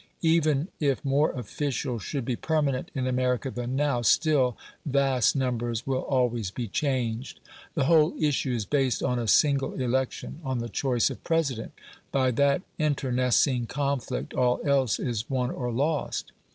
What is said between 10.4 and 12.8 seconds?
on the choice of President; by that